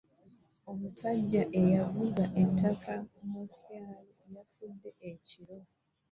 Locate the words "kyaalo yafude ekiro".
3.63-5.57